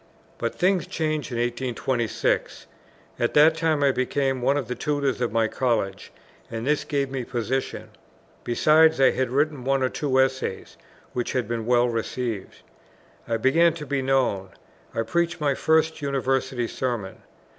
[0.39, 2.65] But things changed in 1826.
[3.19, 6.11] At that time I became one of the Tutors of my College,
[6.49, 7.89] and this gave me position;
[8.43, 10.75] besides, I had written one or two Essays
[11.13, 12.63] which had been well received.
[13.27, 14.49] I began to be known.
[14.95, 17.17] I preached my first University Sermon.